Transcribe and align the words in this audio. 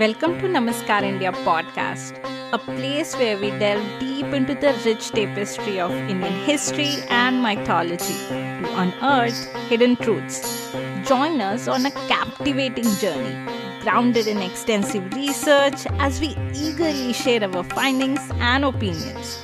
Welcome 0.00 0.38
to 0.40 0.48
Namaskar 0.54 1.02
India 1.02 1.32
podcast, 1.32 2.18
a 2.52 2.58
place 2.58 3.14
where 3.16 3.38
we 3.38 3.48
delve 3.62 3.86
deep 3.98 4.26
into 4.26 4.54
the 4.54 4.74
rich 4.84 5.08
tapestry 5.10 5.80
of 5.80 5.90
Indian 5.90 6.34
history 6.44 6.90
and 7.08 7.42
mythology 7.42 8.18
to 8.28 8.68
unearth 8.82 9.40
hidden 9.70 9.96
truths. 9.96 10.70
Join 11.08 11.40
us 11.40 11.66
on 11.66 11.86
a 11.86 11.90
captivating 12.12 12.90
journey, 12.96 13.34
grounded 13.80 14.26
in 14.26 14.42
extensive 14.42 15.14
research, 15.14 15.86
as 15.98 16.20
we 16.20 16.36
eagerly 16.54 17.14
share 17.14 17.42
our 17.44 17.64
findings 17.64 18.20
and 18.34 18.66
opinions. 18.66 19.38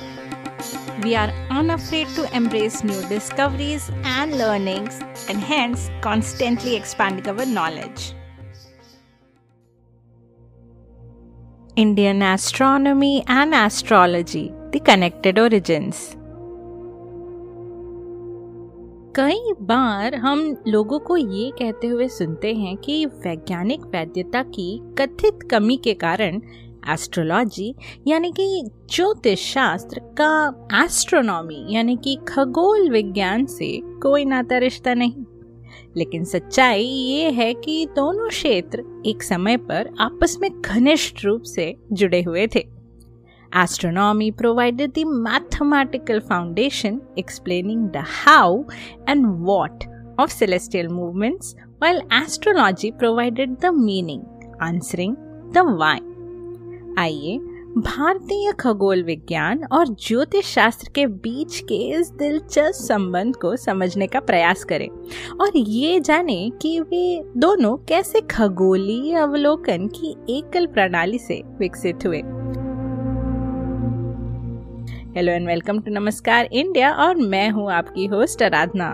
We 1.01 1.15
are 1.15 1.33
unafraid 1.49 2.09
to 2.09 2.31
embrace 2.31 2.83
new 2.83 3.01
discoveries 3.07 3.89
and 4.03 4.37
learnings, 4.37 4.99
and 5.27 5.39
hence 5.39 5.89
constantly 6.01 6.75
expanding 6.75 7.27
our 7.27 7.43
knowledge. 7.45 8.13
Indian 11.75 12.21
Astronomy 12.21 13.23
and 13.27 13.55
Astrology, 13.55 14.53
The 14.71 14.79
Connected 14.79 15.39
Origins. 15.39 15.95
कई 19.15 19.53
बार 19.61 20.15
हम 20.15 20.57
लोगों 20.67 20.99
को 20.99 21.17
ये 21.17 21.49
कहते 21.51 21.87
हुए 21.87 22.07
सुनते 22.07 22.53
हैं 22.53 22.77
कि 22.77 23.05
वैज्ञानिक 23.05 23.85
वैद्यता 23.85 24.43
की 24.43 24.81
कथित 24.97 25.39
कमी 25.51 25.77
के 25.77 25.93
कारण 25.93 26.41
एस्ट्रोलॉजी 26.89 27.75
यानी 28.07 28.31
कि 28.31 28.69
ज्योतिष 28.89 29.39
शास्त्र 29.53 30.01
का 30.21 30.67
एस्ट्रोनॉमी 30.83 31.65
यानी 31.69 31.95
कि 31.95 32.17
खगोल 32.27 32.89
विज्ञान 32.89 33.45
से 33.45 33.79
कोई 33.83 34.25
नाता 34.25 34.57
रिश्ता 34.57 34.93
नहीं। 34.93 35.22
लेकिन 35.97 36.23
सच्चाई 36.23 36.83
ये 36.83 37.31
है 37.31 37.53
कि 37.53 37.87
दोनों 37.95 38.29
क्षेत्र 38.29 39.03
एक 39.05 39.23
समय 39.23 39.57
पर 39.57 39.89
आपस 39.99 40.37
में 40.41 40.61
घनिष्ठ 40.61 41.25
रूप 41.25 41.41
से 41.41 41.75
जुड़े 41.91 42.21
हुए 42.21 42.47
थे। 42.47 42.59
Astronomy 43.55 44.31
provided 44.31 44.91
the 44.91 45.03
mathematical 45.07 46.19
foundation 46.19 47.01
explaining 47.19 47.89
the 47.89 48.03
how 48.25 48.63
and 49.09 49.25
what 49.27 49.83
of 50.19 50.31
celestial 50.31 50.87
movements 50.87 51.55
while 51.81 51.97
astrology 51.97 52.91
provided 52.91 53.55
the 53.59 53.65
meaning 53.65 54.21
answering 54.61 55.15
the 55.53 55.57
why 55.57 55.99
आइए 57.03 57.39
भारतीय 57.77 58.51
खगोल 58.51 59.01
विज्ञान 59.03 59.63
और 59.71 59.87
ज्योतिष 59.99 60.45
शास्त्र 60.45 60.89
के 60.95 61.05
बीच 61.05 61.59
के 61.59 61.75
इस 61.89 62.09
दिलचस्प 62.11 62.83
संबंध 62.83 63.35
को 63.35 63.55
समझने 63.55 64.07
का 64.07 64.19
प्रयास 64.19 64.63
करें। 64.63 64.87
और 65.41 65.57
ये 65.57 65.99
जाने 65.99 66.51
कि 66.61 66.79
वे 66.79 67.23
दोनों 67.37 67.75
कैसे 67.89 68.21
खगोलीय 68.21 69.15
अवलोकन 69.15 69.87
की 69.87 70.15
एकल 70.29 70.65
प्रणाली 70.65 71.19
से 71.19 71.41
विकसित 71.59 72.05
हुए। 72.05 72.21
Hello 75.17 75.31
and 75.31 75.47
welcome 75.47 75.79
to 75.79 75.91
Namaskar 75.91 76.49
India 76.53 76.93
और 76.93 77.15
मैं 77.15 77.49
हूँ 77.49 77.71
आपकी 77.71 78.05
host 78.05 78.43
Aradhana 78.43 78.93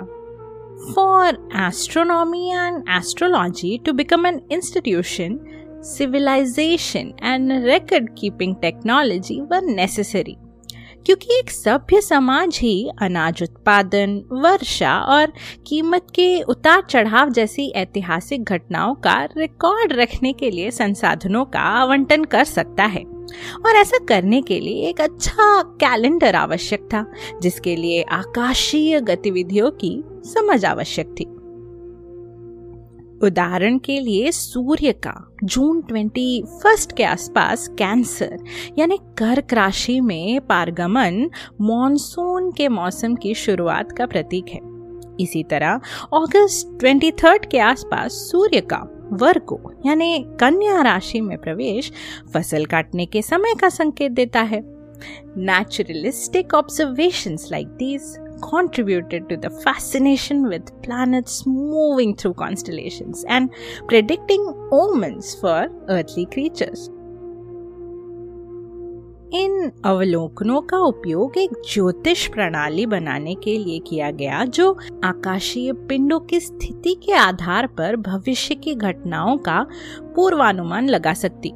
for 0.95 1.47
astronomy 1.67 2.49
and 2.49 2.83
astrology 2.89 3.77
to 3.85 3.93
become 3.93 4.25
an 4.25 4.41
institution 4.51 5.39
civilization 5.83 7.13
and 7.23 7.65
record 7.65 8.07
keeping 8.19 8.55
technology 8.55 9.41
were 9.41 9.61
necessary 9.61 10.35
क्योंकि 11.05 11.39
एक 11.39 11.51
सभ्य 11.51 12.01
समाज 12.01 12.59
ही 12.61 12.89
अनाज 13.01 13.43
उत्पादन, 13.43 14.23
वर्षा 14.31 14.99
और 14.99 15.33
कीमत 15.67 16.07
के 16.15 16.41
उतार 16.41 16.81
चढ़ाव 16.89 17.29
जैसी 17.29 17.69
ऐतिहासिक 17.69 18.43
घटनाओं 18.43 18.95
का 18.95 19.27
रिकॉर्ड 19.37 19.93
रखने 19.93 20.33
के 20.33 20.51
लिए 20.51 20.71
संसाधनों 20.71 21.45
का 21.45 21.59
आवंटन 21.59 22.23
कर 22.23 22.43
सकता 22.43 22.83
है। 22.83 23.03
और 23.65 23.75
ऐसा 23.75 24.05
करने 24.05 24.41
के 24.41 24.59
लिए 24.59 24.89
एक 24.89 25.01
अच्छा 25.01 25.61
कैलेंडर 25.61 26.35
आवश्यक 26.35 26.79
था, 26.79 27.13
जिसके 27.41 27.75
लिए 27.75 28.01
आकाशीय 28.01 29.01
गतिविधियों 29.01 29.71
की 29.71 30.03
समझ 30.07 30.65
आवश्यक 30.65 31.15
थी। 31.19 31.38
उदाहरण 33.23 33.77
के 33.77 33.99
लिए 33.99 34.31
सूर्य 34.31 34.91
का, 34.91 35.13
जून 35.43 35.81
ट्वेंटी 35.81 36.43
फ़र्स्ट 36.63 36.95
के 36.97 37.03
आसपास 37.03 37.67
कैंसर, 37.67 38.37
यानी 38.77 38.97
कर्क 39.17 39.53
राशि 39.53 39.99
में 40.01 40.41
पारगमन 40.41 41.29
मॉनसून 41.61 42.51
के 42.51 42.67
मौसम 42.67 43.15
की 43.15 43.33
शुरुआत 43.33 43.91
का 43.91 44.05
प्रतीक 44.05 44.49
है। 44.49 44.59
इसी 45.19 45.43
तरह 45.43 45.79
अगस्त 46.13 46.77
ट्वेंटी 46.79 47.11
थर्ड 47.11 47.45
के 47.45 47.59
आसपास 47.59 48.11
सूर्य 48.11 48.61
का, 48.61 48.77
वर्गो, 49.13 49.73
यानी 49.85 50.25
कन्या 50.39 50.81
राशि 50.81 51.21
में 51.21 51.37
प्रवेश 51.37 51.91
फ़सल 52.33 52.65
काटने 52.65 53.05
के 53.05 53.21
समय 53.21 53.53
का 53.61 53.69
संकेत 53.69 54.11
देता 54.11 54.41
है। 54.41 54.61
Naturalistic 55.37 56.53
observations 56.53 57.47
like 57.51 57.67
these 57.67 58.15
contributed 58.41 59.27
to 59.29 59.37
the 59.37 59.49
fascination 59.49 60.47
with 60.47 60.71
planets 60.81 61.45
moving 61.45 62.15
through 62.15 62.33
constellations 62.35 63.25
and 63.27 63.49
predicting 63.87 64.45
omens 64.71 65.35
for 65.35 65.67
earthly 65.89 66.25
creatures. 66.27 66.89
इन 69.33 69.71
अवलोकनों 69.85 70.61
का 70.61 70.77
उपयोग 70.77 71.37
एक 71.37 71.51
ज्योतिष 71.71 72.25
प्रणाली 72.27 72.85
बनाने 72.93 73.35
के 73.43 73.57
लिए 73.57 73.79
किया 73.87 74.09
गया 74.11 74.43
जो 74.45 74.71
आकाशीय 75.05 75.73
पिंडों 75.89 76.19
की 76.29 76.39
स्थिति 76.39 76.93
के 77.05 77.13
आधार 77.13 77.67
पर 77.77 77.95
भविष्य 78.07 78.55
की 78.55 78.75
घटनाओं 78.75 79.37
का 79.47 79.61
पूर्वानुमान 80.15 80.89
लगा 80.89 81.13
सकती 81.13 81.49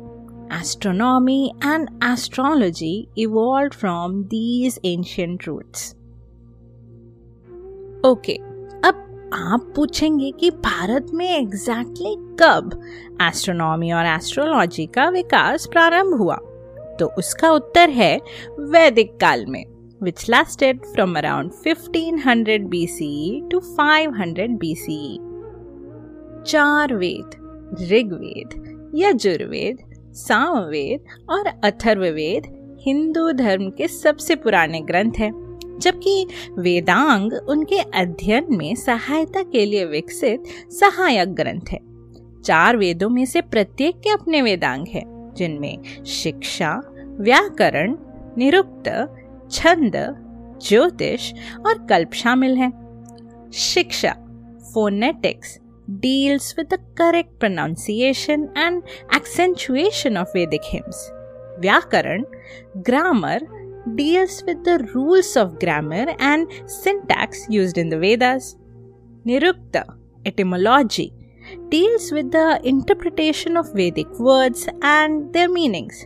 astronomy 0.59 1.41
and 1.65 1.89
astrology 2.03 2.95
evolve 3.17 3.77
from 3.79 4.23
these 4.23 4.79
ancient 4.85 5.47
roots 5.47 5.93
okay 8.05 8.33
अब 8.85 9.31
आप 9.33 9.73
पूछेंगे 9.75 10.31
कि 10.31 10.49
भारत 10.51 11.07
में 11.13 11.37
एग्जैक्टली 11.37 12.15
कब 12.39 12.81
एस्ट्रोनॉमी 13.21 13.91
और 13.91 14.05
एस्ट्रोलॉजी 14.05 14.85
का 14.85 15.09
विकास 15.09 15.65
प्रारंभ 15.65 16.13
हुआ 16.13 16.35
तो 16.99 17.11
उसका 17.17 17.51
उत्तर 17.51 17.89
है 17.89 18.21
वैदिक 18.59 19.15
काल 19.17 19.45
में, 19.45 19.65
which 20.03 20.27
lasted 20.29 20.79
from 20.95 21.15
around 21.15 21.51
1500 21.67 22.67
BCE 22.73 23.49
to 23.49 23.61
500 23.77 24.57
BCE. 24.63 25.19
चार 26.47 26.93
वेद 26.93 27.35
ऋग्वेद, 27.91 28.49
यजुर्वेद, 28.95 29.77
सामवेद 30.13 31.03
और 31.29 31.47
अथर्ववेद 31.63 32.43
हिंदू 32.81 33.31
धर्म 33.31 33.69
के 33.69 33.87
सबसे 33.87 34.35
पुराने 34.35 34.81
ग्रंथ 34.81 35.11
हैं 35.19 35.31
जबकि 35.81 36.25
वेदांग 36.59 37.33
उनके 37.49 37.79
अध्ययन 38.01 38.47
में 38.57 38.73
सहायता 38.75 39.43
के 39.43 39.65
लिए 39.65 39.85
विकसित 39.85 40.43
सहायक 40.79 41.33
ग्रंथ 41.35 41.71
है 41.71 41.79
चार 42.41 42.77
वेदों 42.77 43.09
में 43.09 43.25
से 43.25 43.41
प्रत्येक 43.41 43.99
के 44.03 44.09
अपने 44.09 44.41
वेदांग 44.41 44.87
हैं 44.87 45.05
जिनमें 45.37 46.03
शिक्षा 46.19 46.75
व्याकरण 47.19 47.95
निरुक्त 48.37 48.89
छंद 49.51 49.95
ज्योतिष 50.67 51.31
और 51.65 51.85
कल्प 51.89 52.13
शामिल 52.13 52.57
हैं 52.57 52.71
शिक्षा 53.53 54.13
phonetics 54.73 55.59
deals 55.87 56.55
with 56.57 56.69
the 56.69 56.79
correct 56.95 57.39
pronunciation 57.39 58.49
and 58.55 58.83
accentuation 59.11 60.15
of 60.15 60.31
Vedic 60.33 60.63
hymns. 60.63 61.11
Vyakaran, 61.59 62.23
grammar, 62.83 63.39
deals 63.95 64.43
with 64.47 64.63
the 64.63 64.79
rules 64.93 65.35
of 65.35 65.59
grammar 65.59 66.15
and 66.19 66.51
syntax 66.65 67.45
used 67.49 67.77
in 67.77 67.89
the 67.89 67.97
Vedas. 67.97 68.55
Nirukta, 69.25 69.83
etymology, 70.25 71.13
deals 71.69 72.11
with 72.11 72.31
the 72.31 72.59
interpretation 72.63 73.57
of 73.57 73.73
Vedic 73.73 74.09
words 74.19 74.67
and 74.81 75.31
their 75.33 75.49
meanings. 75.49 76.05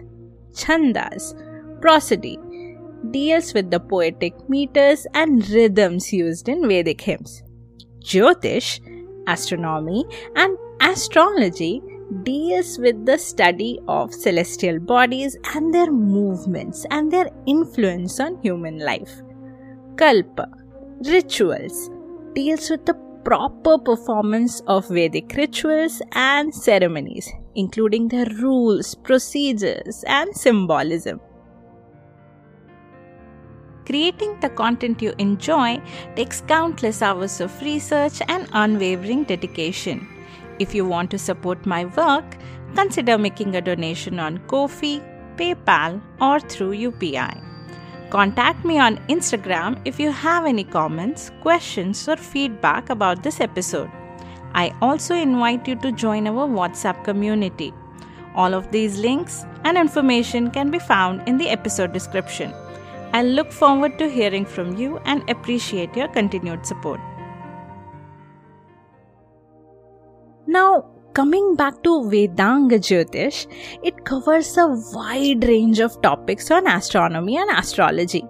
Chandas, 0.54 1.34
prosody, 1.82 2.38
deals 3.12 3.54
with 3.54 3.70
the 3.72 3.80
poetic 3.80 4.34
meters 4.50 5.06
and 5.14 5.48
rhythms 5.50 6.12
used 6.12 6.50
in 6.50 6.68
Vedic 6.68 7.02
hymns. 7.02 7.44
Jyotish, 8.00 8.80
astronomy, 9.28 10.06
and 10.36 10.58
astrology 10.82 11.82
deals 12.24 12.78
with 12.78 13.06
the 13.06 13.18
study 13.18 13.80
of 13.88 14.14
celestial 14.14 14.80
bodies 14.80 15.38
and 15.54 15.74
their 15.74 15.92
movements 15.92 16.86
and 16.90 17.12
their 17.12 17.30
influence 17.46 18.20
on 18.20 18.42
human 18.42 18.80
life. 18.80 19.22
Kalpa, 19.98 20.50
rituals, 21.02 21.90
deals 22.34 22.70
with 22.70 22.86
the 22.86 22.94
proper 23.26 23.78
performance 23.78 24.62
of 24.68 24.88
Vedic 24.88 25.34
rituals 25.36 26.02
and 26.14 26.54
ceremonies, 26.56 27.30
including 27.56 28.08
their 28.08 28.28
rules, 28.42 28.96
procedures, 28.96 30.04
and 30.08 30.34
symbolism. 30.34 31.20
Creating 33.86 34.38
the 34.40 34.50
content 34.50 35.02
you 35.02 35.14
enjoy 35.18 35.82
takes 36.16 36.42
countless 36.42 37.02
hours 37.02 37.42
of 37.42 37.62
research 37.62 38.22
and 38.30 38.48
unwavering 38.54 39.24
dedication. 39.26 40.08
If 40.60 40.74
you 40.74 40.86
want 40.86 41.12
to 41.12 41.18
support 41.18 41.66
my 41.66 41.86
work, 41.86 42.38
consider 42.76 43.18
making 43.18 43.56
a 43.56 43.62
donation 43.62 44.20
on 44.20 44.40
Ko-fi, 44.48 45.02
PayPal, 45.36 46.02
or 46.20 46.40
through 46.40 46.72
UPI. 46.72 47.44
Contact 48.10 48.64
me 48.64 48.80
on 48.80 48.98
Instagram 49.08 49.80
if 49.86 50.00
you 50.00 50.12
have 50.12 50.46
any 50.46 50.64
comments, 50.64 51.30
questions, 51.42 52.08
or 52.08 52.16
feedback 52.16 52.90
about 52.90 53.22
this 53.22 53.42
episode. 53.42 53.92
I 54.54 54.74
also 54.82 55.14
invite 55.14 55.68
you 55.68 55.76
to 55.76 55.92
join 55.92 56.26
our 56.28 56.48
WhatsApp 56.48 57.04
community. 57.04 57.74
All 58.36 58.54
of 58.54 58.72
these 58.72 58.98
links 58.98 59.46
and 59.66 59.78
information 59.78 60.50
can 60.52 60.72
be 60.72 60.80
found 60.80 61.28
in 61.28 61.38
the 61.38 61.50
episode 61.50 61.92
description. 61.92 62.54
I 63.14 63.24
look 63.24 63.52
forward 63.52 64.00
to 64.00 64.10
hearing 64.10 64.46
from 64.46 64.78
you 64.78 65.00
and 65.06 65.30
appreciate 65.30 65.96
your 65.96 66.08
continued 66.08 66.66
support. 66.66 67.00
Now, 70.58 70.86
coming 71.14 71.56
back 71.56 71.84
to 71.84 71.90
Vedanga 72.12 72.78
Jyotish, 72.88 73.46
it 73.84 74.04
covers 74.04 74.58
a 74.58 74.68
wide 74.94 75.44
range 75.44 75.80
of 75.80 76.02
topics 76.02 76.50
on 76.50 76.66
astronomy 76.66 77.38
and 77.38 77.52
astrology 77.52 78.24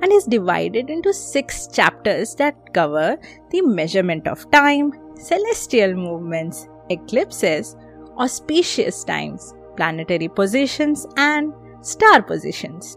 and 0.00 0.12
is 0.12 0.24
divided 0.24 0.90
into 0.90 1.12
six 1.12 1.66
chapters 1.66 2.36
that 2.36 2.72
cover 2.72 3.16
the 3.50 3.62
measurement 3.62 4.28
of 4.28 4.48
time, 4.52 4.92
celestial 5.16 5.94
movements, 5.94 6.68
eclipses, 6.88 7.74
auspicious 8.16 9.02
times, 9.02 9.52
planetary 9.76 10.28
positions, 10.28 11.06
and 11.16 11.52
star 11.80 12.22
positions. 12.22 12.96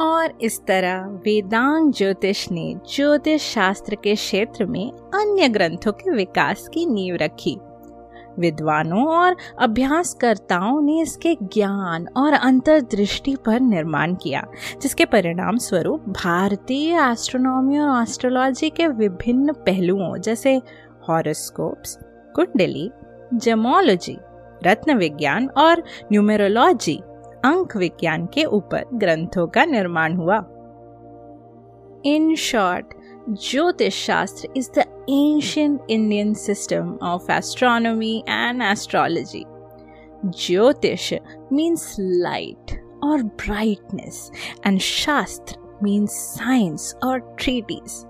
और 0.00 0.32
इस 0.40 0.58
तरह 0.66 1.06
वेदांग 1.24 1.92
ज्योतिष 1.92 2.50
ने 2.50 2.74
ज्योतिष 2.94 3.42
शास्त्र 3.52 3.94
के 4.04 4.14
क्षेत्र 4.14 4.66
में 4.66 4.90
अन्य 5.20 5.48
ग्रंथों 5.48 5.92
के 5.92 6.10
विकास 6.16 6.68
की 6.74 6.84
नींव 6.86 7.16
रखी 7.22 7.56
विद्वानों 8.38 9.06
और 9.08 9.36
अभ्यासकर्ताओं 9.58 10.80
ने 10.82 11.00
इसके 11.00 11.36
ज्ञान 11.42 12.06
और 12.16 12.32
अंतर्दृष्टि 12.32 13.36
पर 13.46 13.60
निर्माण 13.60 14.14
किया, 14.14 14.44
जिसके 14.82 15.04
परिणाम 15.04 15.56
स्वरूप 15.58 16.08
भारतीय 16.08 16.94
एस्ट्रोनॉमी 17.00 17.78
और 17.78 18.02
एस्ट्रोलॉजी 18.02 18.70
के 18.70 18.86
विभिन्न 18.86 19.52
पहलुओं 19.66 20.16
जैसे 20.16 20.56
हॉरोस्कोप्स 21.08 21.98
कुंडली 22.36 22.90
जेमोलॉजी 23.34 24.16
रत्न 24.66 24.94
विज्ञान 24.94 25.48
और 25.48 25.82
न्यूमेरोलॉजी 26.12 26.96
अंक 27.44 27.76
विज्ञान 27.76 28.26
के 28.26 28.44
ऊपर 28.44 28.84
ग्रंथों 28.94 29.46
का 29.46 29.64
निर्माण 29.64 30.16
हुआ। 30.16 30.36
In 32.04 32.34
short 32.34 32.94
Jyotish 33.30 33.92
Shastra 33.92 34.48
is 34.54 34.68
the 34.68 34.86
ancient 35.08 35.82
Indian 35.88 36.32
system 36.32 36.96
of 37.00 37.28
astronomy 37.28 38.22
and 38.28 38.62
astrology. 38.62 39.44
Jyotish 40.26 41.18
means 41.50 41.96
light 41.98 42.78
or 43.02 43.24
brightness, 43.24 44.30
and 44.62 44.80
Shastra 44.80 45.58
means 45.82 46.14
science 46.14 46.94
or 47.02 47.18
treatise. 47.36 48.06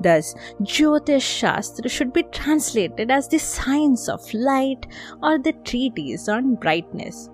Thus, 0.00 0.34
Jyotish 0.62 1.22
Shastra 1.22 1.88
should 1.88 2.12
be 2.12 2.24
translated 2.24 3.08
as 3.08 3.28
the 3.28 3.38
science 3.38 4.08
of 4.08 4.34
light 4.34 4.84
or 5.22 5.38
the 5.38 5.52
treatise 5.64 6.28
on 6.28 6.56
brightness. 6.56 7.30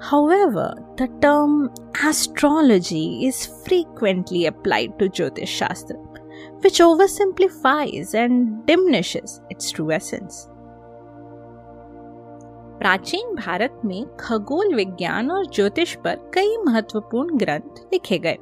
However, 0.00 0.74
the 0.98 1.08
term 1.22 1.70
astrology 2.04 3.26
is 3.26 3.46
frequently 3.64 4.44
applied 4.44 4.98
to 4.98 5.08
Jyotish 5.08 5.48
Shastra 5.48 5.96
which 6.62 6.80
oversimplifies 6.80 8.14
and 8.14 8.66
diminishes 8.66 9.40
its 9.50 9.70
true 9.70 9.90
essence. 9.92 10.46
प्राचीन 12.78 13.34
भारत 13.34 13.80
में 13.84 14.16
खगोल 14.16 14.74
विज्ञान 14.74 15.30
और 15.30 15.46
ज्योतिष 15.46 15.94
पर 15.94 16.30
कई 16.34 16.56
महत्वपूर्ण 16.56 17.38
ग्रंथ 17.38 17.78
लिखे 17.92 18.18
गए 18.18 18.36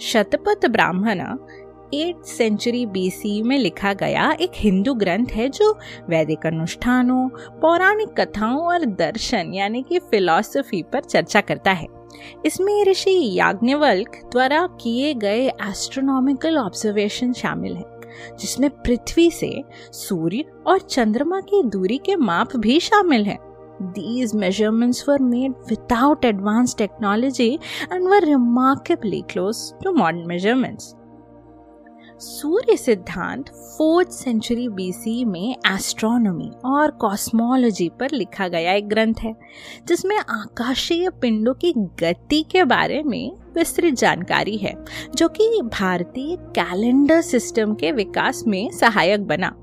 Shatapatha 0.00 0.66
Brahmana 0.66 1.22
8th 1.94 2.24
century 2.24 2.86
BC 2.86 3.42
में 3.42 3.58
लिखा 3.58 3.92
गया 3.92 4.32
एक 4.40 4.50
हिंदू 4.54 4.94
ग्रंथ 4.94 5.26
है 5.26 5.48
जो 5.48 5.78
वैदिक 6.08 6.46
अनुष्ठानों, 6.46 7.28
पौराणिक 7.60 8.20
कथाओं 8.20 8.60
और 8.62 8.84
दर्शन 8.84 9.54
यानी 9.54 9.82
कि 9.82 9.98
फिलॉसफी 9.98 10.82
पर 10.82 11.00
चर्चा 11.00 11.40
करता 11.40 11.72
है 11.72 11.86
इसमें 12.46 12.84
ऋषि 12.84 13.38
याज्ञवल्क 13.38 14.20
द्वारा 14.32 14.66
किए 14.80 15.14
गए 15.14 15.46
एस्ट्रोनॉमिकल 15.48 16.58
ऑब्जर्वेशन 16.58 17.32
शामिल 17.32 17.76
है 17.76 18.00
जिसमें 18.40 18.70
पृथ्वी 18.70 19.30
से 19.30 19.52
सूर्य 19.92 20.44
और 20.66 20.80
चंद्रमा 20.80 21.40
की 21.40 21.62
दूरी 21.62 21.98
के 21.98 22.16
माप 22.16 22.56
भी 22.56 22.80
शामिल 22.80 23.24
हैं। 23.24 23.38
These 23.92 24.34
measurements 24.34 24.98
were 25.08 25.20
made 25.26 25.52
without 25.70 26.24
advanced 26.24 26.76
technology 26.78 27.58
and 27.90 28.04
were 28.04 28.20
remarkably 28.20 29.22
close 29.32 29.62
to 29.82 29.92
modern 29.92 30.26
measurements. 30.26 30.94
Surya 32.22 32.76
Siddhanta 32.76 33.48
fourth 33.48 34.08
century 34.08 34.68
BC 34.68 35.24
में 35.24 35.56
एस्ट्रोनॉमी 35.74 36.50
और 36.64 36.90
कॉस्मोलॉजी 36.90 37.88
पर 37.88 38.10
लिखा 38.10 38.48
गया 38.48 38.72
एक 38.72 38.88
ग्रंथ 38.88 39.14
है, 39.22 39.36
जिसमें 39.88 40.16
आकाशीय 40.16 41.10
पिंडों 41.10 41.54
की 41.54 41.72
गति 41.72 42.42
के 42.50 42.64
बारे 42.64 43.02
में 43.02 43.32
विस्तृत 43.54 43.94
जानकारी 43.94 44.56
है, 44.56 44.74
जो 45.14 45.28
कि 45.28 45.60
भारतीय 45.62 46.36
कैलेंडर 46.36 47.20
सिस्टम 47.20 47.74
के 47.74 47.92
विकास 47.92 48.44
में 48.46 48.70
सहायक 48.70 49.26
बना। 49.26 49.56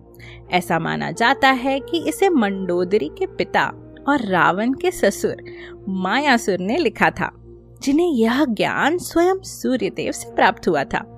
ऐसा 0.51 0.79
माना 0.79 1.11
जाता 1.11 1.49
है 1.49 1.79
कि 1.79 2.09
इसे 2.09 2.29
मंडोदरी 2.29 3.09
के 3.09 3.25
पिता 3.25 3.65
और 4.09 4.25
रावण 4.25 4.73
के 4.73 4.91
ससुर 4.91 5.43
मायासुर 5.89 6.59
ने 6.59 6.77
लिखा 6.77 7.09
था, 7.09 7.31
जिन्हें 7.83 8.11
यह 8.11 8.45
ज्ञान 8.45 8.97
स्वयं 8.97 9.39
सूर्यदेव 9.43 10.11
से 10.11 10.35
प्राप्त 10.35 10.67
हुआ 10.67 10.83
था। 10.83 11.13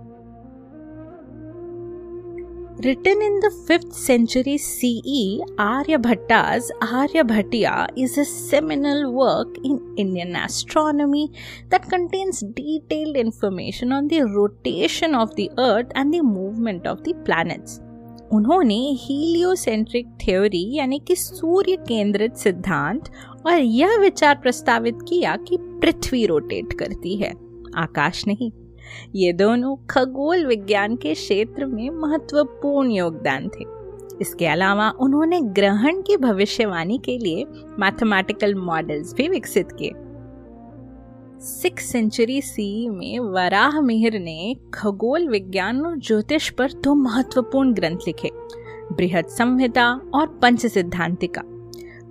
Written 2.82 3.22
in 3.22 3.42
the 3.42 3.52
5th 3.68 3.94
century 3.94 4.58
CE, 4.58 5.44
Aryabhatta's 5.58 6.72
Aryabhatiya 6.82 7.90
is 7.98 8.18
a 8.18 8.24
seminal 8.24 9.12
work 9.12 9.58
in 9.66 9.82
Indian 9.98 10.38
astronomy 10.38 11.30
that 11.68 11.90
contains 11.90 12.40
detailed 12.40 13.18
information 13.18 13.92
on 13.92 14.08
the 14.08 14.22
rotation 14.22 15.14
of 15.14 15.36
the 15.36 15.52
earth 15.58 15.92
and 15.94 16.14
the 16.14 16.22
movement 16.22 16.88
of 16.88 17.04
the 17.04 17.16
planets. 17.26 17.82
उन्होंने 18.34 18.80
heliocentric 19.02 20.08
theory 20.22 20.64
यानी 20.78 21.00
कि 21.08 21.16
सूर्य 21.16 21.76
केंद्रित 21.88 22.36
सिद्धांत 22.38 23.10
और 23.46 23.60
यह 23.60 23.98
विचार 24.00 24.36
प्रस्तावित 24.44 25.02
किया 25.10 25.36
कि 25.48 25.58
पृथ्वी 25.82 26.26
रोटेट 26.26 26.74
करती 26.80 27.16
है 27.24 27.34
आकाश 27.84 28.26
नहीं 28.28 28.52
ये 29.16 29.34
दोनों 29.34 29.76
खगोल 29.90 30.46
विज्ञान 30.46 30.96
के 30.96 31.14
क्षेत्र 31.14 31.66
में 31.66 31.90
महत्वपूर्ण 31.90 32.92
योगदान 32.92 33.48
थे। 33.48 33.66
इसके 34.22 34.48
अलावा 34.48 34.90
उन्होंने 35.00 35.42
ग्रहण 35.42 36.02
की 36.02 36.18
भविष्यवाणी 36.18 36.98
के 36.98 37.18
लिए 37.18 37.46
मैथमेटिकल 37.80 38.56
मॉडल्स 38.56 39.14
भी 39.14 39.28
विकसित 39.28 39.72
किए। 39.72 39.92
सिक्स 41.42 41.86
सेंचुरी 41.86 42.42
सी 42.42 42.90
में 42.90 43.20
वराह 43.20 43.82
मिहिर 43.82 44.20
ने 44.20 44.56
खगोल 44.74 45.28
विज्ञान 45.28 45.86
और 45.86 45.98
ज्योतिष 45.98 46.50
पर 46.50 46.72
दो 46.72 46.96
महत्वपूर्ण 46.96 47.74
ग्रंथ 47.74 47.98
लिखे, 48.08 48.32
बृहद 48.92 49.26
संहिता 49.26 50.02
और 50.14 50.28
पंच 50.28 50.66
सिद्धांतिका। 50.66 51.42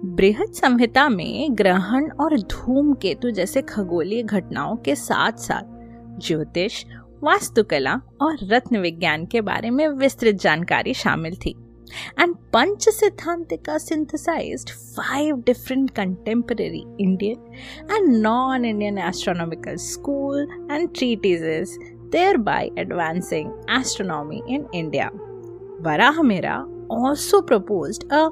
बृहद 0.05 0.53
संहिता 0.53 1.09
में 1.09 1.49
ग्रहण 1.51 2.11
और 2.11 2.39
धूमकेतु 2.39 3.31
जैसे 3.31 3.63
खगोलीय 3.63 4.23
घटनाओं 4.23 4.77
के 4.77 4.95
साथ 4.95 5.33
साथ 5.33 5.78
ज्योतिष 6.27 6.85
वास्तुकला 7.25 7.95
और 8.23 8.37
रत्न 8.53 8.79
विज्ञान 8.81 9.25
के 9.33 9.41
बारे 9.41 9.71
में 9.71 9.89
विस्तृत 9.89 10.35
जानकारी 10.43 10.95
शामिल 10.95 11.37
थी 11.47 11.55
and 12.17 12.37
Panch 12.53 12.87
Siddhantika 12.87 13.79
synthesized 13.81 14.71
five 14.97 15.45
different 15.45 15.95
contemporary 15.95 16.85
Indian 16.99 17.39
and 17.89 18.23
non 18.23 18.65
Indian 18.65 18.99
astronomical 18.99 19.79
school 19.79 20.47
and 20.69 20.95
treatises, 20.95 21.79
thereby 22.11 22.71
advancing 22.77 23.53
astronomy 23.69 24.43
in 24.49 24.67
India. 24.73 25.11
Varahamira 25.81 26.67
also 26.91 27.43
proposed 27.43 28.05
a 28.11 28.31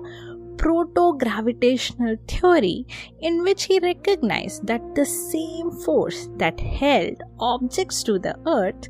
proto-gravitational 0.59 2.17
theory 2.27 2.87
in 3.21 3.43
which 3.43 3.65
he 3.65 3.79
recognized 3.79 4.67
that 4.67 4.95
the 4.95 5.05
same 5.05 5.71
force 5.71 6.29
that 6.37 6.61
held 6.61 7.23
objects 7.41 8.03
to 8.03 8.19
the 8.19 8.37
earth 8.47 8.89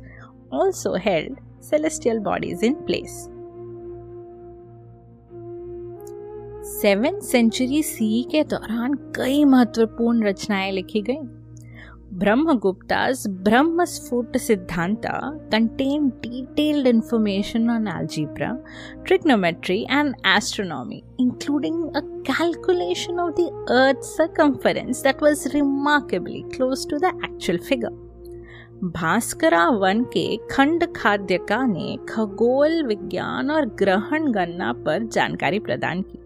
also 0.51 0.93
held 0.93 1.39
celestial 1.61 2.19
bodies 2.19 2.63
in 2.63 2.75
place. 2.85 3.27
Seven 6.67 7.19
century 7.19 7.83
CE 7.83 8.23
के 8.31 8.43
दौरान 8.43 8.93
कई 9.15 9.43
महत्वपूर्ण 9.45 10.23
रचनाएँ 10.23 10.71
लिखी 10.71 11.01
गई 11.01 11.19
Brahmagupta's 12.18 13.26
Brahmasphut 13.26 14.34
Siddhanta 14.34 15.14
contained 15.50 16.20
detailed 16.20 16.86
information 16.86 17.70
on 17.70 17.88
algebra, 17.88 18.58
trigonometry, 19.04 19.86
and 19.88 20.14
astronomy, 20.26 21.02
including 21.18 21.90
a 21.94 22.02
calculation 22.22 23.18
of 23.18 23.34
the 23.36 23.50
Earth's 23.68 24.14
circumference 24.14 25.00
that 25.00 25.20
was 25.22 25.54
remarkably 25.54 26.44
close 26.54 26.84
to 26.84 26.98
the 26.98 27.12
actual 27.24 27.58
figure. 27.58 27.94
Bhaskara 28.84 29.68
one 29.68 30.02
के 30.04 30.36
खंड 30.50 30.84
खाद्यका 30.96 31.66
ने 31.66 31.98
खगोल 32.08 32.82
विज्ञान 32.82 33.50
और 33.50 33.66
ग्रहण 33.66 34.32
गणना 34.32 34.72
पर 34.72 35.02
जानकारी 35.02 35.58
प्रदान 35.58 36.02
की 36.02 36.18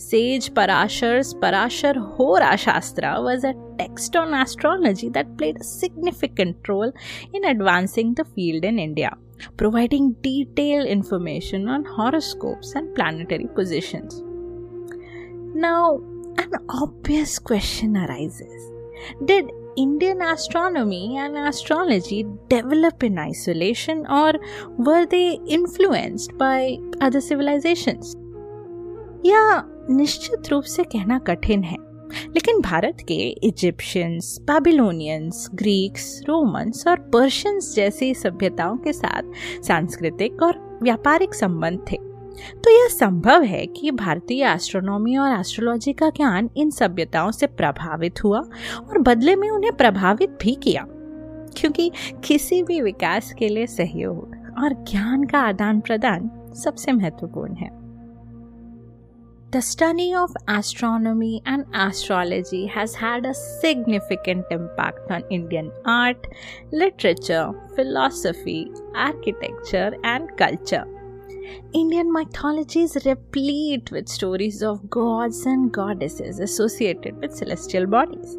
Sage 0.00 0.54
Parashar's 0.54 1.34
Parashar 1.34 1.94
Hora 2.16 2.56
Shastra 2.56 3.20
was 3.20 3.44
a 3.44 3.54
text 3.78 4.16
on 4.16 4.32
astrology 4.32 5.10
that 5.10 5.36
played 5.36 5.60
a 5.60 5.64
significant 5.64 6.56
role 6.66 6.90
in 7.34 7.44
advancing 7.44 8.14
the 8.14 8.24
field 8.24 8.64
in 8.64 8.78
India, 8.78 9.14
providing 9.58 10.12
detailed 10.22 10.86
information 10.86 11.68
on 11.68 11.84
horoscopes 11.84 12.72
and 12.74 12.94
planetary 12.94 13.46
positions. 13.54 14.22
Now, 15.54 16.00
an 16.38 16.50
obvious 16.70 17.38
question 17.38 17.98
arises 17.98 18.72
Did 19.26 19.50
Indian 19.76 20.22
astronomy 20.22 21.18
and 21.18 21.36
astrology 21.36 22.24
develop 22.48 23.02
in 23.02 23.18
isolation 23.18 24.06
or 24.06 24.32
were 24.78 25.04
they 25.04 25.38
influenced 25.46 26.38
by 26.38 26.78
other 27.02 27.20
civilizations? 27.20 28.16
या 29.24 29.69
निश्चित 29.90 30.48
रूप 30.48 30.62
से 30.62 30.84
कहना 30.84 31.18
कठिन 31.18 31.62
है। 31.62 31.76
लेकिन 32.12 32.60
भारत 32.60 32.96
के 33.08 33.28
Egyptians, 33.28 34.38
Babylonians, 34.40 35.50
Greeks, 35.54 36.22
Romans 36.28 36.86
और 36.86 36.96
पर्शियंस 36.96 37.74
जैसी 37.76 38.14
सभ्यताओं 38.14 38.76
के 38.76 38.92
साथ 38.92 39.22
सांस्कृतिक 39.62 40.42
और 40.42 40.78
व्यापारिक 40.82 41.34
संबंध 41.34 41.78
थे। 41.92 41.96
तो 42.64 42.82
यह 42.82 42.88
संभव 42.88 43.42
है 43.42 43.66
कि 43.66 43.90
भारतीय 43.90 44.44
एस्ट्रोनॉमी 44.44 45.16
और 45.16 45.40
एस्ट्रोलॉजी 45.40 45.92
का 45.92 46.10
ज्ञान 46.10 46.50
इन 46.56 46.70
सभ्यताओं 46.70 47.30
से 47.30 47.46
प्रभावित 47.46 48.24
हुआ 48.24 48.40
और 48.90 48.98
बदले 48.98 49.36
में 49.36 49.50
उन्हें 49.50 49.72
प्रभावित 49.72 50.30
भी 50.30 50.54
किया। 50.54 50.86
क्योंकि 51.56 51.92
किसी 52.24 52.62
भी 52.62 52.80
विकास 52.80 53.32
के 53.32 53.48
लिए 53.48 53.66
सहयोग 53.66 54.18
और 54.58 54.84
ज्ञान 54.90 55.24
का 55.24 55.38
आदान 55.38 55.80
प्रदान 55.80 56.30
सबसे 56.54 56.92
महत्वपूर्ण 56.92 57.54
है। 57.54 57.79
The 59.52 59.60
study 59.62 60.14
of 60.14 60.32
astronomy 60.46 61.42
and 61.44 61.66
astrology 61.74 62.66
has 62.66 62.94
had 62.94 63.26
a 63.26 63.34
significant 63.34 64.46
impact 64.48 65.10
on 65.10 65.24
Indian 65.28 65.72
art, 65.84 66.24
literature, 66.70 67.52
philosophy, 67.74 68.70
architecture, 68.94 69.96
and 70.04 70.30
culture. 70.36 70.84
Indian 71.72 72.12
mythology 72.12 72.82
is 72.82 72.96
replete 73.04 73.90
with 73.90 74.08
stories 74.08 74.62
of 74.62 74.88
gods 74.88 75.44
and 75.46 75.72
goddesses 75.72 76.38
associated 76.38 77.20
with 77.20 77.34
celestial 77.34 77.86
bodies. 77.86 78.36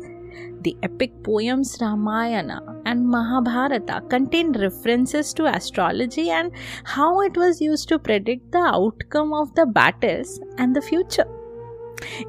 The 0.62 0.76
epic 0.83 1.12
poems 1.23 1.79
Ramayana 1.81 2.61
and 2.85 3.09
Mahabharata 3.09 4.03
contain 4.09 4.53
references 4.53 5.33
to 5.35 5.47
astrology 5.47 6.31
and 6.31 6.50
how 6.85 7.21
it 7.21 7.37
was 7.37 7.61
used 7.61 7.88
to 7.91 7.99
predict 7.99 8.53
the 8.53 8.59
outcome 8.59 9.33
of 9.33 9.55
the 9.55 9.67
battles 9.67 10.41
and 10.59 10.75
the 10.75 10.83
future. 10.83 11.26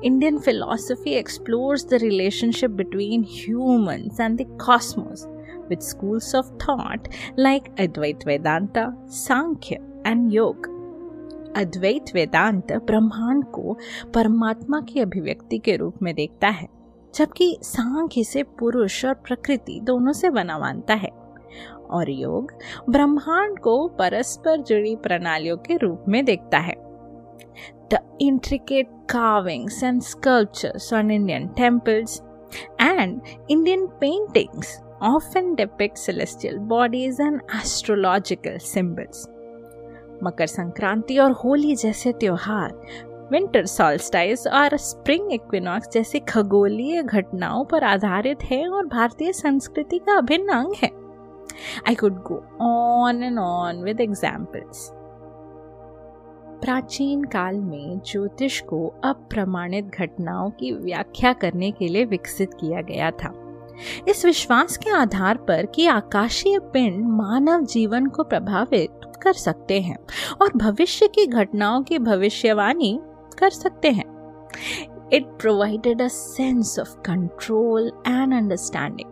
Indian 0.01 0.39
philosophy 0.39 1.15
explores 1.15 1.83
the 1.86 2.00
relationship 2.00 2.75
between 2.75 3.24
humans 3.24 4.19
and 4.19 4.38
the 4.38 4.45
cosmos 4.57 5.27
with 5.69 5.81
schools 5.81 6.33
of 6.33 6.50
thought 6.59 7.07
like 7.36 7.75
Advait 7.75 8.24
Vedanta, 8.24 8.93
Sankhya, 9.07 9.79
and 10.05 10.31
Yoga. 10.31 10.69
अद्वैत 11.57 12.13
वेदांत 12.13 12.71
ब्रह्मांड 12.88 13.43
को 13.45 13.77
परमात्मा 14.13 14.79
की 14.89 15.00
अभिव्यक्ति 15.00 15.57
के 15.57 15.75
रूप 15.75 16.01
में 16.03 16.13
देखता 16.15 16.47
है 16.47 16.67
जबकि 17.14 17.57
सांख्य 17.62 18.25
से 18.25 18.42
पुरुष 18.42 19.04
और 19.04 19.14
प्रकृति 19.14 19.81
दोनों 19.81 20.12
से 20.12 20.31
बना 20.31 20.59
मानता 20.59 20.95
है। 20.95 21.11
और 21.90 22.11
योग 22.11 22.52
ब्रह्मांड 22.88 23.59
को 23.59 23.88
परस्पर 23.88 24.62
जुड़ी 24.62 24.95
प्रणालियों 24.97 25.57
के 25.57 25.76
रूप 25.76 26.04
में 26.09 26.25
देखता 26.25 26.59
है। 26.59 26.75
The 27.92 27.99
intricate 28.21 28.88
carvings 29.11 29.83
and 29.83 30.00
sculptures 30.02 30.92
on 30.95 31.11
Indian 31.11 31.49
temples 31.49 32.21
and 32.81 33.21
Indian 33.50 33.87
paintings 34.00 34.78
often 35.02 35.54
depict 35.54 35.97
celestial 35.97 36.59
bodies 36.73 37.21
and 37.21 37.40
astrological 37.57 38.59
symbols 38.59 39.26
Makar 40.25 40.47
Sankranti 40.47 41.19
और 41.19 41.33
होली 41.33 41.75
जैसे 41.76 42.12
त्योहार 42.12 42.71
विंटर 43.30 43.66
सॉल्स्टाइज 43.66 44.46
और 44.48 44.76
स्प्रिंग 44.76 45.32
इक्विनॉक्स 45.32 45.88
जैसी 45.92 46.20
खगोलीय 46.20 47.02
घटनाओं 47.02 47.64
पर 47.64 47.84
आधारित 47.84 48.42
है 48.42 48.68
और 48.68 48.86
भारतीय 48.86 49.32
संस्कृति 49.32 49.98
का 49.98 50.16
अभिन्न 50.18 50.48
अंग 50.48 50.74
है। 50.82 50.90
I 51.88 51.94
could 51.94 52.22
go 52.22 52.42
on 52.60 53.22
and 53.22 53.38
on 53.38 53.82
with 53.82 54.00
examples 54.00 54.90
प्राचीन 56.62 57.24
काल 57.24 57.56
में 57.56 58.00
ज्योतिष 58.06 58.60
को 58.60 58.86
अप्रमाणित 59.04 59.84
घटनाओं 59.84 60.50
की 60.50 60.72
व्याख्या 60.72 61.32
करने 61.32 61.70
के 61.70 61.88
लिए 61.88 62.04
विकसित 62.04 62.54
किया 62.54 62.80
गया 62.80 63.10
था। 63.10 63.32
इस 64.08 64.24
विश्वास 64.24 64.76
के 64.76 64.90
आधार 64.90 65.36
पर 65.36 65.66
कि 65.66 65.86
आकाशीय 65.86 66.58
पिंड 66.58 67.06
मानव 67.06 67.64
जीवन 67.64 68.06
को 68.06 68.24
प्रभावित 68.24 69.00
कर 69.22 69.32
सकते 69.32 69.80
हैं 69.80 69.96
और 70.42 70.52
भविष्य 70.56 71.08
की 71.08 71.26
घटनाओं 71.26 71.82
की 71.82 71.98
भविष्यवाणी 71.98 73.00
कर 73.34 73.50
सकते 73.50 73.90
हैं। 73.90 74.04
It 75.12 75.26
provided 75.40 76.02
a 76.02 76.08
sense 76.08 76.78
of 76.78 76.96
control 77.06 77.90
and 78.06 78.34
understanding 78.34 79.10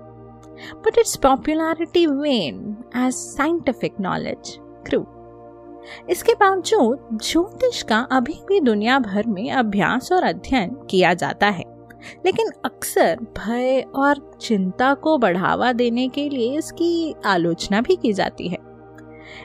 but 0.77 0.99
its 0.99 1.17
popularity 1.17 2.07
waned 2.07 2.77
as 2.97 3.15
scientific 3.15 3.95
knowledge 4.01 4.57
grew 4.87 5.07
इसके 6.11 6.33
बावजूद, 6.35 7.19
ज्योतिष 7.23 7.83
का 7.83 7.99
अभी 8.13 8.35
भी 8.49 8.61
दुनिया 8.61 8.99
भर 8.99 9.27
में 9.27 9.51
अभ्यास 9.51 10.13
और 10.13 10.23
अध्ययन 10.23 10.75
किया 10.91 11.13
जाता 11.15 11.47
है। 11.47 11.65
लेकिन 12.27 12.51
अक्सर 12.65 13.19
भय 13.39 13.81
और 13.95 14.39
चिंता 14.41 14.93
को 14.95 15.17
बढ़ावा 15.19 15.73
देने 15.73 16.09
के 16.09 16.29
लिए 16.29 16.59
इसकी 16.59 17.15
आलोचना 17.27 17.81
भी 17.81 17.97
की 17.97 18.13
जाती 18.13 18.49
है। 18.49 18.59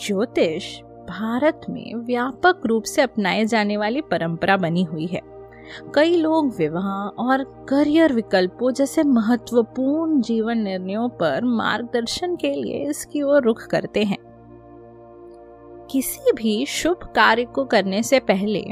ज्योतिष 0.05 0.81
भारत 0.83 1.61
में 1.71 1.95
व्यापक 1.95 2.63
रूप 2.67 2.83
से 2.83 3.03
अपनाए 3.03 3.45
जाने 3.45 3.77
वाली 3.77 4.01
परंपरा 4.01 4.57
बनी 4.57 4.83
हुई 4.83 5.07
है। 5.07 5.21
कई 5.95 6.17
लोग 6.17 6.55
विवाह 6.57 7.23
और 7.23 7.67
करियर 7.69 8.13
विकल्पों 8.13 8.73
जैसे 8.73 9.03
महत्वपूर्ण 9.03 10.21
जीवन 10.21 10.59
निर्णयों 10.59 11.09
पर 11.09 11.45
मार्गदर्शन 11.45 12.37
के 12.37 12.55
लिए 12.55 12.89
इसकी 12.91 13.23
ओर 13.23 13.43
रुख 13.43 13.67
करते 13.67 14.05
हैं। 14.05 14.30
किसी 15.91 16.33
भी 16.33 16.65
शुभ 16.67 16.97
कार्य 17.15 17.45
को 17.45 17.65
करने 17.65 18.03
से 18.03 18.19
पहले 18.21 18.65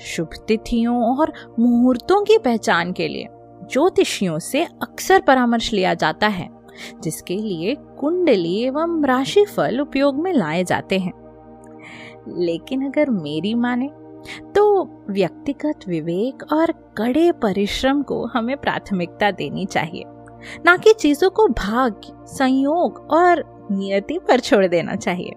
शुभ 0.00 0.30
तिथियों 0.48 1.18
और 1.18 1.32
मुहूर्तों 1.58 2.22
की 2.24 2.38
पहचान 2.38 2.92
के 2.92 3.08
लिए 3.08 3.28
ज्योतिषियों 3.70 4.38
से 4.38 4.64
अक्सर 4.64 5.20
परामर्श 5.20 5.72
लिया 5.72 5.94
जाता 5.94 6.26
है, 6.26 6.48
जिसके 7.02 7.36
लिए 7.36 7.74
कुंडली 7.98 8.56
एवं 8.60 9.04
राशिफल 9.04 9.80
उपयोग 9.80 10.16
में 10.16 10.32
लाए 10.32 10.64
जाते 10.64 10.98
हैं। 10.98 11.12
लेकिन 12.38 12.86
अगर 12.86 13.10
मेरी 13.10 13.54
माने 13.54 13.90
तो 14.54 14.84
व्यक्तिगत 15.10 15.88
विवेक 15.88 16.52
और 16.52 16.72
कड़े 16.98 17.30
परिश्रम 17.32 18.02
को 18.02 18.24
हमें 18.26 18.56
प्राथमिकता 18.56 19.30
देनी 19.30 19.66
चाहिए, 19.66 20.04
ना 20.66 20.76
कि 20.76 20.92
चीज़ों 20.92 21.30
को 21.30 21.46
भाग्य, 21.48 22.12
संयोग 22.26 22.98
और 23.10 23.44
नियति 23.70 24.18
पर 24.18 24.40
छोड़ 24.40 24.66
देना 24.66 24.96
चाहिए। 24.96 25.32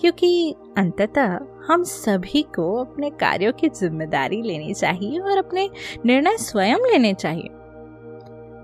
क्योंकि 0.00 0.54
अंततः 0.78 1.38
हम 1.66 1.82
सभी 1.84 2.42
को 2.54 2.72
अपने 2.84 3.10
कार्यों 3.10 3.52
की 3.52 3.68
जिम्मेदारी 3.68 4.42
लेनी 4.42 4.74
चाहिए 4.74 5.18
और 5.20 5.38
अपने 5.38 5.68
निर्णय 6.06 6.36
स्वयं 6.36 6.90
लेने 6.92 7.12
चाहिए 7.14 7.50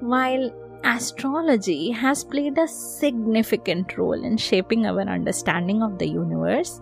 while 0.09 0.51
astrology 0.85 1.91
has 1.91 2.25
played 2.25 2.59
a 2.59 2.67
significant 2.69 3.97
role 3.99 4.25
in 4.25 4.37
shaping 4.37 4.87
our 4.87 5.01
understanding 5.01 5.83
of 5.83 5.99
the 5.99 6.07
universe, 6.07 6.81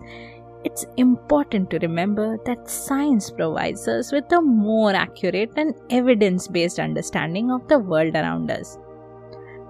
it's 0.63 0.85
important 0.97 1.69
to 1.69 1.79
remember 1.79 2.37
that 2.45 2.69
science 2.69 3.29
provides 3.29 3.87
us 3.87 4.11
with 4.11 4.31
a 4.31 4.41
more 4.41 4.93
accurate 4.93 5.51
and 5.55 5.73
evidence 5.89 6.47
based 6.47 6.79
understanding 6.79 7.51
of 7.51 7.67
the 7.67 7.79
world 7.79 8.15
around 8.15 8.51
us. 8.51 8.77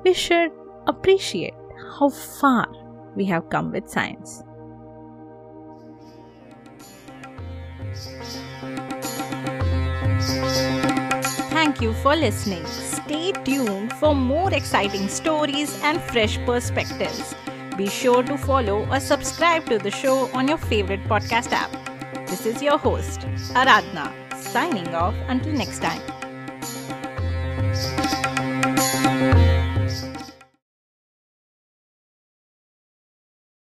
We 0.03 0.13
should 0.13 0.51
appreciate 0.87 1.53
how 1.99 2.09
far 2.09 2.67
we 3.15 3.25
have 3.25 3.49
come 3.49 3.71
with 3.71 3.89
science. 3.89 4.43
You 11.82 11.92
for 11.94 12.14
listening. 12.14 12.64
Stay 12.66 13.32
tuned 13.44 13.92
for 13.94 14.14
more 14.14 14.52
exciting 14.54 15.08
stories 15.08 15.78
and 15.82 16.00
fresh 16.00 16.38
perspectives. 16.46 17.34
Be 17.76 17.88
sure 17.88 18.22
to 18.22 18.38
follow 18.38 18.86
or 18.88 19.00
subscribe 19.00 19.66
to 19.66 19.78
the 19.78 19.90
show 19.90 20.30
on 20.32 20.46
your 20.46 20.58
favorite 20.58 21.04
podcast 21.04 21.52
app. 21.52 21.72
This 22.28 22.46
is 22.46 22.62
your 22.62 22.78
host, 22.78 23.20
Aradhna, 23.62 24.12
signing 24.40 24.94
off 24.94 25.14
until 25.28 25.52
next 25.52 25.80
time. 25.82 26.11